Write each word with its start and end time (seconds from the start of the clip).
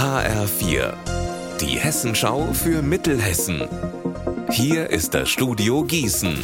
HR4, 0.00 0.94
die 1.60 1.78
Hessenschau 1.78 2.54
für 2.54 2.80
Mittelhessen. 2.80 3.68
Hier 4.50 4.88
ist 4.88 5.12
das 5.12 5.28
Studio 5.28 5.84
Gießen. 5.84 6.42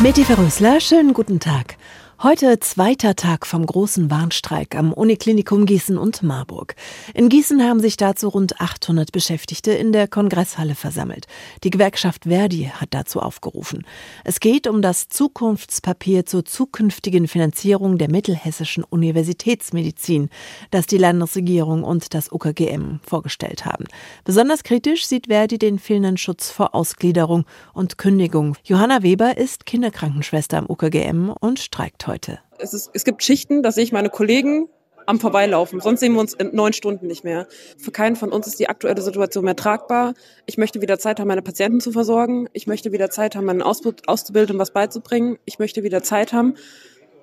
Meti 0.00 0.24
Verrösler, 0.24 0.80
schönen 0.80 1.12
guten 1.12 1.38
Tag. 1.38 1.76
Heute 2.20 2.58
zweiter 2.58 3.14
Tag 3.14 3.46
vom 3.46 3.64
großen 3.64 4.10
Warnstreik 4.10 4.74
am 4.74 4.92
Uniklinikum 4.92 5.66
Gießen 5.66 5.96
und 5.96 6.24
Marburg. 6.24 6.74
In 7.14 7.28
Gießen 7.28 7.62
haben 7.62 7.78
sich 7.78 7.96
dazu 7.96 8.26
rund 8.26 8.60
800 8.60 9.12
Beschäftigte 9.12 9.70
in 9.70 9.92
der 9.92 10.08
Kongresshalle 10.08 10.74
versammelt. 10.74 11.28
Die 11.62 11.70
Gewerkschaft 11.70 12.24
Verdi 12.24 12.72
hat 12.74 12.88
dazu 12.90 13.20
aufgerufen. 13.20 13.86
Es 14.24 14.40
geht 14.40 14.66
um 14.66 14.82
das 14.82 15.08
Zukunftspapier 15.08 16.26
zur 16.26 16.44
zukünftigen 16.44 17.28
Finanzierung 17.28 17.98
der 17.98 18.10
mittelhessischen 18.10 18.82
Universitätsmedizin, 18.82 20.28
das 20.72 20.88
die 20.88 20.98
Landesregierung 20.98 21.84
und 21.84 22.14
das 22.14 22.32
UKGM 22.32 22.98
vorgestellt 23.06 23.64
haben. 23.64 23.84
Besonders 24.24 24.64
kritisch 24.64 25.06
sieht 25.06 25.28
Verdi 25.28 25.56
den 25.56 25.78
fehlenden 25.78 26.16
Schutz 26.16 26.50
vor 26.50 26.74
Ausgliederung 26.74 27.44
und 27.74 27.96
Kündigung. 27.96 28.56
Johanna 28.64 29.04
Weber 29.04 29.38
ist 29.38 29.66
Kinderkrankenschwester 29.66 30.58
am 30.58 30.66
UKGM 30.68 31.30
und 31.38 31.60
streikt 31.60 32.07
heute? 32.08 32.40
Es, 32.58 32.74
ist, 32.74 32.90
es 32.92 33.04
gibt 33.04 33.22
Schichten, 33.22 33.62
da 33.62 33.70
sehe 33.70 33.84
ich 33.84 33.92
meine 33.92 34.10
Kollegen 34.10 34.68
am 35.06 35.20
Vorbeilaufen. 35.20 35.80
Sonst 35.80 36.00
sehen 36.00 36.12
wir 36.12 36.20
uns 36.20 36.34
in 36.34 36.54
neun 36.54 36.74
Stunden 36.74 37.06
nicht 37.06 37.24
mehr. 37.24 37.46
Für 37.78 37.90
keinen 37.90 38.14
von 38.14 38.30
uns 38.30 38.46
ist 38.46 38.58
die 38.58 38.68
aktuelle 38.68 39.00
Situation 39.00 39.44
mehr 39.44 39.56
tragbar. 39.56 40.12
Ich 40.44 40.58
möchte 40.58 40.82
wieder 40.82 40.98
Zeit 40.98 41.18
haben, 41.18 41.28
meine 41.28 41.40
Patienten 41.40 41.80
zu 41.80 41.92
versorgen. 41.92 42.48
Ich 42.52 42.66
möchte 42.66 42.92
wieder 42.92 43.08
Zeit 43.08 43.34
haben, 43.34 43.46
meinen 43.46 43.62
Auszubildenden 43.62 44.58
was 44.58 44.72
beizubringen. 44.72 45.38
Ich 45.46 45.58
möchte 45.58 45.82
wieder 45.82 46.02
Zeit 46.02 46.34
haben, 46.34 46.56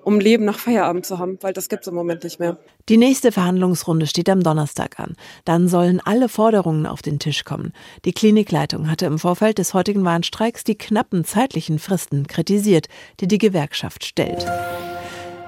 um 0.06 0.20
Leben 0.20 0.44
nach 0.44 0.60
Feierabend 0.60 1.04
zu 1.04 1.18
haben, 1.18 1.36
weil 1.40 1.52
das 1.52 1.68
gibt 1.68 1.82
es 1.82 1.88
im 1.88 1.94
Moment 1.96 2.22
nicht 2.22 2.38
mehr. 2.38 2.58
Die 2.88 2.96
nächste 2.96 3.32
Verhandlungsrunde 3.32 4.06
steht 4.06 4.30
am 4.30 4.40
Donnerstag 4.40 5.00
an. 5.00 5.16
Dann 5.44 5.66
sollen 5.66 6.00
alle 6.04 6.28
Forderungen 6.28 6.86
auf 6.86 7.02
den 7.02 7.18
Tisch 7.18 7.42
kommen. 7.42 7.72
Die 8.04 8.12
Klinikleitung 8.12 8.88
hatte 8.88 9.06
im 9.06 9.18
Vorfeld 9.18 9.58
des 9.58 9.74
heutigen 9.74 10.04
Warnstreiks 10.04 10.62
die 10.62 10.78
knappen 10.78 11.24
zeitlichen 11.24 11.80
Fristen 11.80 12.28
kritisiert, 12.28 12.86
die 13.18 13.26
die 13.26 13.38
Gewerkschaft 13.38 14.04
stellt. 14.04 14.46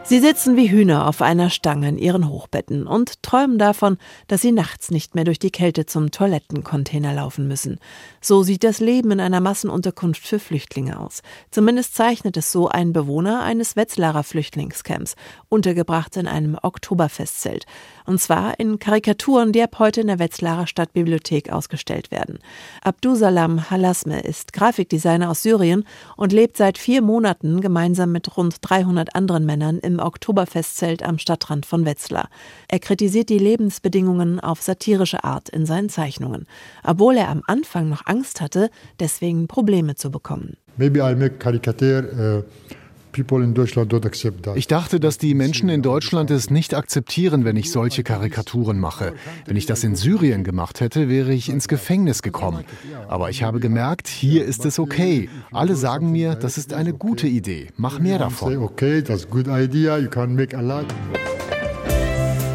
Sie 0.09 0.21
sitzen 0.21 0.57
wie 0.57 0.71
Hühner 0.71 1.07
auf 1.07 1.21
einer 1.21 1.51
Stange 1.51 1.87
in 1.87 1.99
ihren 1.99 2.31
Hochbetten 2.31 2.87
und 2.87 3.23
träumen 3.23 3.59
davon, 3.59 3.99
dass 4.27 4.41
sie 4.41 4.53
nachts 4.53 4.91
nicht 4.91 5.15
mehr 5.15 5.25
durch 5.25 5.39
die 5.39 5.51
Kälte 5.51 5.85
zum 5.85 6.11
Toilettencontainer 6.11 7.13
laufen 7.13 7.47
müssen. 7.47 7.79
So 8.23 8.43
sieht 8.43 8.65
das 8.65 8.81
Leben 8.81 9.11
in 9.11 9.21
einer 9.21 9.41
Massenunterkunft 9.41 10.27
für 10.27 10.39
Flüchtlinge 10.39 10.99
aus. 10.99 11.21
Zumindest 11.51 11.95
zeichnet 11.95 12.39
es 12.39 12.51
so 12.51 12.69
ein 12.69 12.95
Bewohner 12.95 13.43
eines 13.43 13.77
Wetzlarer 13.77 14.25
Flüchtlingscamps, 14.25 15.15
untergebracht 15.51 16.17
in 16.17 16.27
einem 16.27 16.57
Oktoberfestzelt. 16.63 17.67
Und 18.09 18.23
zwar 18.23 18.59
in 18.59 18.79
Karikaturen, 18.79 19.53
die 19.53 19.63
ab 19.63 19.79
heute 19.79 20.01
in 20.01 20.07
der 20.07 20.19
Wetzlarer 20.19 20.67
Stadtbibliothek 20.67 21.53
ausgestellt 21.53 22.11
werden. 22.11 22.39
Abdusalam 22.83 23.71
Halasme 23.71 24.21
ist 24.21 24.55
Grafikdesigner 24.55 25.29
aus 25.29 25.43
Syrien 25.43 25.85
und 26.17 26.33
lebt 26.33 26.57
seit 26.57 26.79
vier 26.79 27.03
Monaten 27.03 27.61
gemeinsam 27.61 28.11
mit 28.11 28.35
rund 28.35 28.57
300 28.63 29.15
anderen 29.15 29.45
Männern 29.45 29.79
im 29.81 29.99
Oktoberfestzelt 29.99 31.03
am 31.03 31.19
Stadtrand 31.19 31.67
von 31.67 31.85
Wetzlar. 31.85 32.31
Er 32.69 32.79
kritisiert 32.79 33.29
die 33.29 33.37
Lebensbedingungen 33.37 34.41
auf 34.41 34.63
satirische 34.63 35.23
Art 35.23 35.51
in 35.51 35.67
seinen 35.67 35.91
Zeichnungen, 35.91 36.47
obwohl 36.83 37.19
er 37.19 37.29
am 37.29 37.43
Anfang 37.47 37.91
noch 37.91 38.07
Angst 38.07 38.41
hatte, 38.41 38.71
deswegen 38.99 39.49
Probleme 39.49 39.97
zu 39.97 40.11
bekommen. 40.11 40.57
Maybe 40.79 41.01
I 41.01 41.15
make 41.15 41.37
caricature, 41.37 42.45
uh 42.49 42.75
ich 44.55 44.67
dachte, 44.67 45.01
dass 45.01 45.19
die 45.19 45.35
Menschen 45.35 45.69
in 45.69 45.83
Deutschland 45.83 46.31
es 46.31 46.51
nicht 46.51 46.75
akzeptieren, 46.75 47.45
wenn 47.45 47.57
ich 47.57 47.71
solche 47.71 48.03
Karikaturen 48.03 48.79
mache. 48.79 49.15
Wenn 49.47 49.57
ich 49.57 49.67
das 49.67 49.85
in 49.85 49.97
Syrien 49.97 50.45
gemacht 50.45 50.81
hätte, 50.81 51.09
wäre 51.09 51.33
ich 51.33 51.49
ins 51.49 51.69
Gefängnis 51.69 52.23
gekommen. 52.23 52.65
Aber 53.09 53.31
ich 53.31 53.43
habe 53.43 53.61
gemerkt, 53.61 54.09
hier 54.09 54.45
ist 54.45 54.65
es 54.65 54.79
okay. 54.79 55.29
Alle 55.53 55.77
sagen 55.77 56.13
mir, 56.13 56.35
das 56.35 56.59
ist 56.59 56.73
eine 56.73 56.93
gute 56.93 57.27
Idee. 57.27 57.69
Mach 57.77 57.99
mehr 57.99 58.19
davon. 58.19 58.69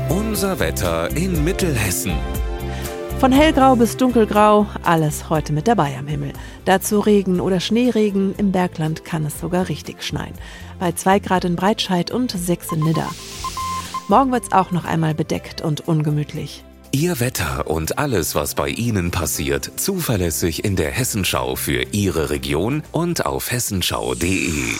Unser 0.09 0.59
Wetter 0.59 1.15
in 1.15 1.43
Mittelhessen. 1.43 2.13
Von 3.23 3.31
hellgrau 3.31 3.78
bis 3.78 3.95
dunkelgrau, 3.95 4.67
alles 4.84 5.29
heute 5.29 5.53
mit 5.53 5.66
dabei 5.69 5.97
am 5.97 6.07
Himmel. 6.07 6.34
Dazu 6.66 7.00
Regen 7.00 7.39
oder 7.39 7.61
Schneeregen, 7.61 8.35
im 8.38 8.51
Bergland 8.51 9.06
kann 9.06 9.25
es 9.25 9.39
sogar 9.39 9.69
richtig 9.69 10.03
schneien. 10.03 10.34
Bei 10.78 10.91
2 10.91 11.19
Grad 11.19 11.45
in 11.45 11.56
Breitscheid 11.56 12.12
und 12.12 12.31
6 12.31 12.73
in 12.73 12.79
Nidda. 12.81 13.09
Morgen 14.09 14.33
wird 14.33 14.44
es 14.44 14.51
auch 14.51 14.72
noch 14.72 14.83
einmal 14.83 15.16
bedeckt 15.16 15.62
und 15.62 15.88
ungemütlich. 15.88 16.66
Ihr 16.91 17.22
Wetter 17.22 17.67
und 17.67 17.97
alles, 17.97 18.35
was 18.35 18.56
bei 18.56 18.67
Ihnen 18.67 19.09
passiert, 19.09 19.72
zuverlässig 19.78 20.66
in 20.66 20.75
der 20.75 20.91
Hessenschau 20.91 21.56
für 21.56 21.81
Ihre 21.94 22.29
Region 22.29 22.83
und 22.91 23.25
auf 23.25 23.53
hessenschau.de. 23.53 24.73